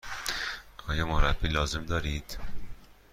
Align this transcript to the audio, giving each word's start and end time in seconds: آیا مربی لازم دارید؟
آیا 0.87 1.05
مربی 1.05 1.47
لازم 1.47 1.85
دارید؟ 1.85 2.37